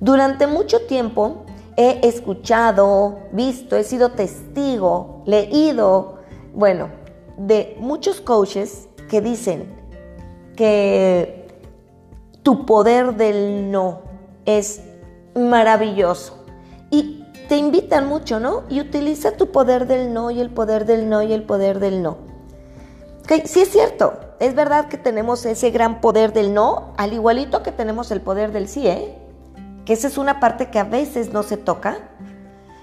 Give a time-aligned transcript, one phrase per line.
[0.00, 1.44] Durante mucho tiempo
[1.76, 6.20] he escuchado, visto, he sido testigo, leído,
[6.54, 6.88] bueno,
[7.36, 9.74] de muchos coaches que dicen
[10.56, 11.46] que
[12.42, 14.00] tu poder del no
[14.46, 14.80] es
[15.34, 16.44] maravilloso.
[16.90, 18.62] Y te invitan mucho, ¿no?
[18.70, 22.02] Y utiliza tu poder del no y el poder del no y el poder del
[22.02, 22.16] no.
[23.24, 27.62] Okay, sí es cierto, es verdad que tenemos ese gran poder del no, al igualito
[27.62, 29.19] que tenemos el poder del sí, ¿eh?
[29.84, 31.98] Que esa es una parte que a veces no se toca.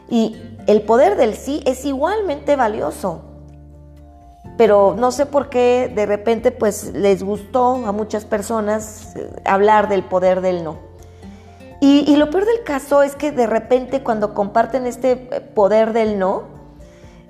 [0.10, 3.22] Y el poder del sí es igualmente valioso.
[4.58, 9.88] Pero no sé por qué de repente pues les gustó a muchas personas eh, hablar
[9.88, 10.88] del poder del no.
[11.80, 16.18] Y, lo peor del caso es que de repente cuando comparten este eh, poder del
[16.18, 16.46] no,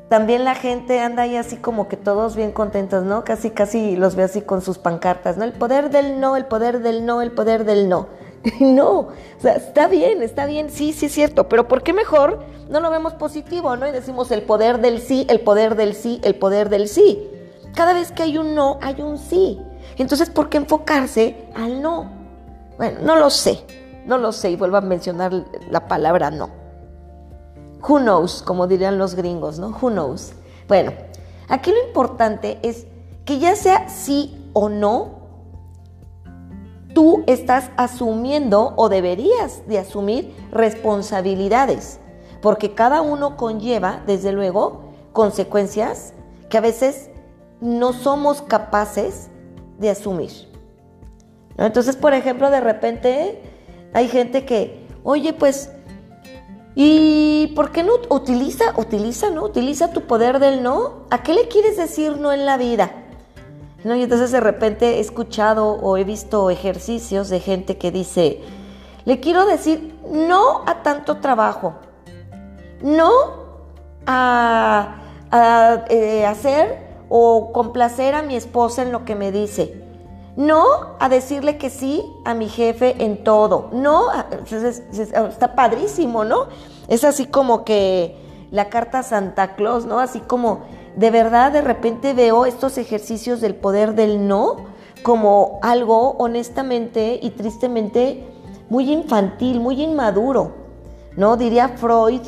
[0.08, 3.26] también la gente anda ahí así como que todos bien contentos, ¿no?
[3.26, 5.44] Casi, casi los ve así con sus pancartas, ¿no?
[5.44, 8.08] El poder del no, el poder del no, el poder del no.
[8.60, 12.44] no, o sea, está bien, está bien, sí, sí es cierto, pero ¿por qué mejor
[12.70, 13.88] no lo vemos positivo, ¿no?
[13.88, 17.22] Y decimos el poder del sí, el poder del sí, el poder del sí.
[17.76, 19.60] Cada vez que hay un no, hay un sí.
[19.98, 22.12] Entonces, ¿por qué enfocarse al no?
[22.78, 23.64] Bueno, no lo sé.
[24.06, 25.34] No lo sé y vuelvo a mencionar
[25.70, 26.50] la palabra no.
[27.88, 29.78] Who knows, como dirían los gringos, ¿no?
[29.82, 30.32] Who knows.
[30.68, 30.94] Bueno,
[31.50, 32.88] aquí lo importante es
[33.26, 35.27] que ya sea sí o no,
[36.98, 42.00] tú estás asumiendo o deberías de asumir responsabilidades,
[42.42, 44.82] porque cada uno conlleva, desde luego,
[45.14, 46.16] consecuencias
[46.50, 47.12] que a veces
[47.62, 49.30] no somos capaces
[49.78, 50.32] de asumir.
[51.60, 53.44] Entonces, por ejemplo, de repente
[53.94, 55.70] hay gente que, oye, pues,
[56.74, 59.44] ¿y por qué no utiliza, utiliza, no?
[59.44, 61.06] Utiliza tu poder del no.
[61.12, 62.90] ¿A qué le quieres decir no en la vida?
[63.88, 63.96] ¿No?
[63.96, 68.42] Y entonces de repente he escuchado o he visto ejercicios de gente que dice,
[69.06, 71.76] le quiero decir no a tanto trabajo,
[72.82, 73.10] no
[74.06, 74.96] a,
[75.90, 79.82] eh, hacer o complacer a mi esposa en lo que me dice.
[80.36, 80.66] No
[81.00, 83.70] a decirle que sí a mi jefe en todo.
[83.72, 86.48] No, está padrísimo, ¿no?
[86.90, 88.18] Es así como que
[88.52, 90.00] la carta Santa Claus, ¿no?
[90.00, 90.66] Así como
[90.98, 94.58] de verdad de repente veo estos ejercicios del poder del no
[95.04, 98.26] como algo honestamente y tristemente
[98.68, 100.52] muy infantil, muy inmaduro,
[101.16, 101.38] ¿no?
[101.38, 102.22] Diría Freud,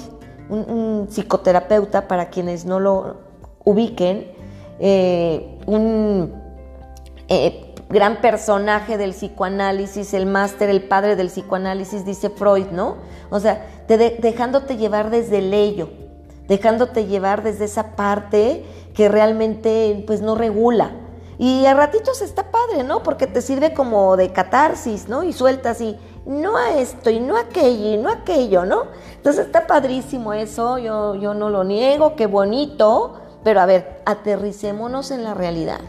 [0.50, 3.18] un, psicoterapeuta para quienes no lo
[3.66, 4.31] ubiquen,
[4.79, 6.31] eh, un
[7.28, 12.97] eh, gran personaje del psicoanálisis, el máster, el padre del psicoanálisis, dice Freud, ¿no?
[13.31, 15.90] O sea, dejándote llevar desde el ello,
[16.49, 20.91] dejándote llevar desde esa parte que realmente pues no regula.
[21.37, 23.01] Y a ratitos está padre, ¿no?
[23.01, 25.23] Porque te sirve como de catarsis, ¿no?
[25.23, 28.87] Y sueltas y no a esto y no a aquello y no a aquello, ¿no?
[29.15, 35.11] Entonces está padrísimo eso, yo, yo no lo niego, qué bonito, pero a ver, aterricémonos
[35.11, 35.79] en la realidad.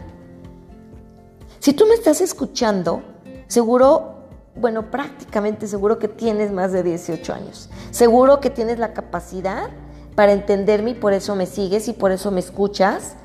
[1.59, 3.03] Si tú me estás escuchando,
[3.47, 4.15] seguro,
[4.55, 7.69] bueno, prácticamente seguro que tienes más de 18 años.
[7.91, 9.69] Seguro que tienes la capacidad
[10.15, 13.15] para entenderme y por eso me sigues y por eso me escuchas.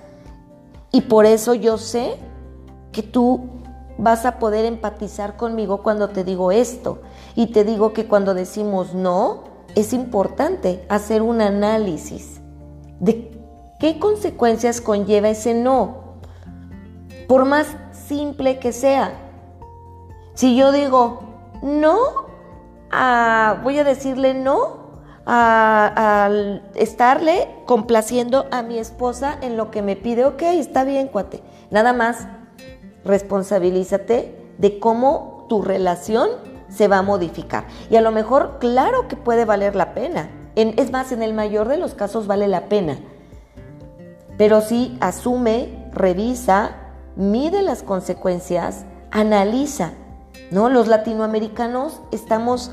[0.92, 2.16] Y por eso yo sé
[2.92, 3.50] que tú
[3.98, 7.02] vas a poder empatizar conmigo cuando te digo esto.
[7.34, 12.40] Y te digo que cuando decimos no, es importante hacer un análisis
[13.00, 13.38] de
[13.78, 16.16] qué consecuencias conlleva ese no.
[17.28, 19.12] Por más simple que sea.
[20.34, 21.20] Si yo digo
[21.62, 21.98] no,
[23.62, 24.85] voy a decirle no
[25.26, 26.30] a,
[26.74, 31.42] estarle complaciendo a mi esposa en lo que me pide, ok, está bien, cuate.
[31.70, 32.28] Nada más
[33.04, 36.28] responsabilízate de cómo tu relación
[36.68, 37.66] se va a modificar.
[37.90, 40.30] Y a lo mejor, claro que puede valer la pena.
[40.54, 42.98] es más, en el mayor de los casos vale la pena.
[44.38, 46.76] Pero sí asume, revisa,
[47.16, 49.92] mide las consecuencias, analiza.
[50.50, 50.68] ¿no?
[50.68, 52.70] Los latinoamericanos estamos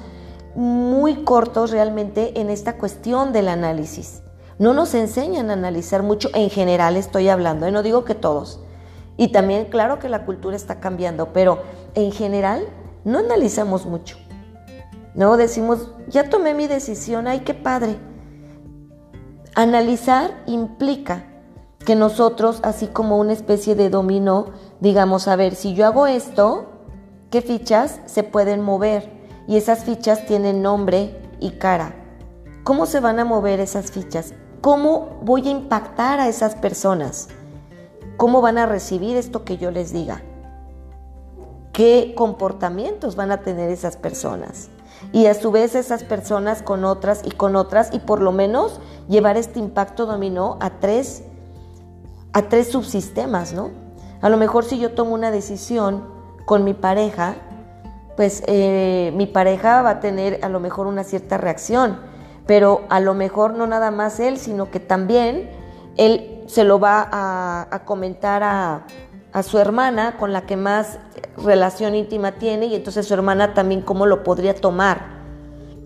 [0.56, 4.24] muy cortos realmente en esta cuestión del análisis.
[4.60, 7.72] No nos enseñan a analizar mucho, en general estoy hablando, ¿eh?
[7.72, 8.60] no digo que todos.
[9.18, 11.62] Y también, claro que la cultura está cambiando, pero
[11.96, 12.68] en general
[13.04, 14.18] no analizamos mucho.
[15.16, 17.98] No decimos, ya tomé mi decisión, ay, qué padre.
[19.56, 21.26] Analizar implica
[21.86, 24.48] que nosotros, así como una especie de dominó,
[24.80, 26.70] digamos, a ver, si yo hago esto,
[27.30, 29.23] ¿qué fichas se pueden mover?
[29.48, 31.96] Y esas fichas tienen nombre y cara.
[32.64, 34.34] ¿Cómo se van a mover esas fichas?
[34.62, 37.28] ¿Cómo voy a impactar a esas personas?
[38.16, 40.22] ¿Cómo van a recibir esto que yo les diga?
[41.74, 44.70] ¿Qué comportamientos van a tener esas personas?
[45.12, 48.80] Y a su vez esas personas con otras y con otras y por lo menos
[49.10, 51.24] llevar este impacto dominó a tres,
[52.32, 53.72] a tres subsistemas, ¿no?
[54.22, 56.06] A lo mejor si yo tomo una decisión
[56.46, 57.36] con mi pareja,
[58.16, 62.00] pues eh, mi pareja va a tener a lo mejor una cierta reacción,
[62.46, 65.50] pero a lo mejor no nada más él, sino que también
[65.98, 68.86] él se lo va a, comentar a,
[69.32, 71.00] a, su hermana con la que más
[71.38, 75.24] relación íntima tiene y entonces su hermana también cómo lo podría tomar,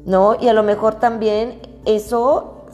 [0.06, 0.36] ¿no?
[0.40, 2.66] Y a lo mejor también eso,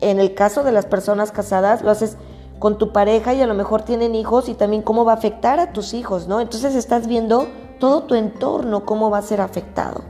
[0.00, 2.16] en el caso de las personas casadas, lo haces
[2.58, 5.60] con tu pareja y a lo mejor tienen hijos y también cómo va a afectar
[5.60, 6.40] a tus hijos, ¿no?
[6.40, 7.48] Entonces estás viendo
[7.78, 10.02] todo tu entorno, cómo va a ser afectado.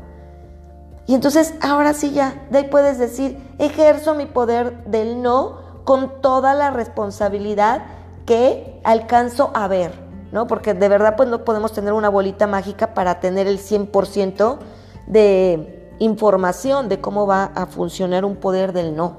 [1.07, 6.21] Y entonces ahora sí ya, de ahí puedes decir, ejerzo mi poder del no con
[6.21, 7.87] toda la responsabilidad
[8.27, 9.93] que alcanzo a ver,
[10.33, 10.47] ¿no?
[10.47, 14.59] Porque de verdad pues no podemos tener una bolita mágica para tener el 100%
[15.07, 19.17] de información de cómo va a funcionar un poder del no.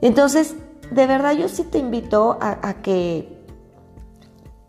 [0.00, 0.56] Entonces,
[0.90, 3.41] de verdad yo sí te invito a, a que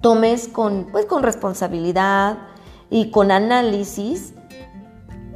[0.03, 2.37] tomes con, pues, con responsabilidad
[2.89, 4.33] y con análisis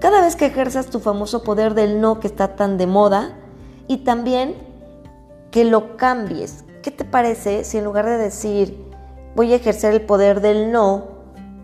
[0.02, 3.32] cada vez que ejerzas tu famoso poder del no que está tan de moda
[3.88, 4.56] y también
[5.52, 6.66] que lo cambies.
[6.84, 8.86] ¿Qué te parece si en lugar de decir
[9.36, 11.16] voy a ejercer el poder del no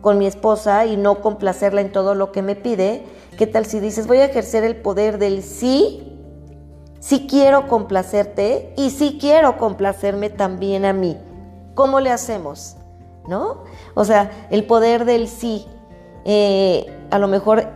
[0.02, 3.04] con mi esposa y no complacerla en todo lo que me pide,
[3.38, 6.10] qué tal si dices voy a ejercer el poder del sí?
[7.02, 11.18] Sí quiero complacerte y sí quiero complacerme también a mí.
[11.76, 12.78] ¿Cómo le hacemos?
[13.28, 13.64] ¿No?
[13.94, 15.66] O sea, el poder del sí.
[16.25, 17.68] Eh, a lo mejor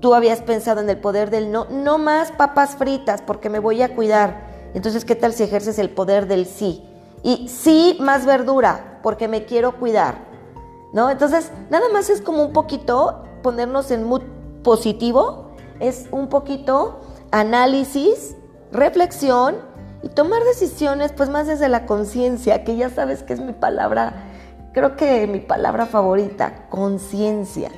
[0.00, 3.82] tú habías pensado en el poder del no, no más papas fritas porque me voy
[3.82, 4.46] a cuidar.
[4.74, 6.84] Entonces, ¿qué tal si ejerces el poder del sí?
[7.22, 10.16] Y sí más verdura porque me quiero cuidar,
[10.92, 11.10] ¿no?
[11.10, 14.22] Entonces, nada más es como un poquito ponernos en mood
[14.62, 15.50] positivo,
[15.80, 17.00] es un poquito
[17.30, 18.36] análisis,
[18.72, 19.56] reflexión
[20.02, 24.14] y tomar decisiones pues más desde la conciencia, que ya sabes que es mi palabra
[24.76, 27.70] creo que mi palabra favorita, conciencia.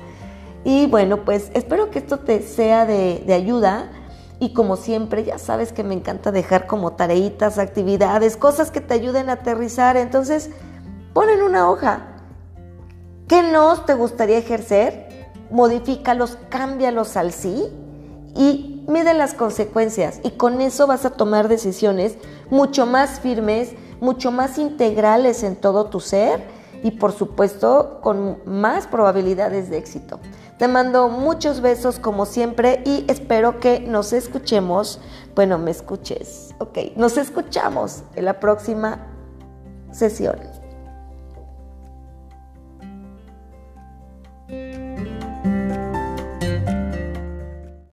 [0.65, 3.89] Y bueno, pues espero que esto te sea de, ayuda.
[4.41, 8.95] Y como siempre, ya sabes que me encanta dejar como tareitas, actividades, cosas que te
[8.95, 9.95] ayuden a aterrizar.
[9.95, 10.49] Entonces,
[11.13, 12.01] pon en una hoja.
[13.29, 15.07] ¿Qué no te gustaría ejercer?
[15.51, 17.63] Modifícalos, cámbialos al sí
[18.35, 20.19] y mide las consecuencias.
[20.25, 22.17] Y con eso vas a tomar decisiones
[22.49, 23.71] mucho más firmes,
[24.01, 30.19] mucho más integrales en todo tu ser y por supuesto con más probabilidades de éxito.
[30.57, 34.99] Te mando muchos besos como siempre y espero que nos escuchemos,
[35.35, 39.07] bueno, me escuches, ok, nos escuchamos en la próxima
[39.91, 40.58] sesión.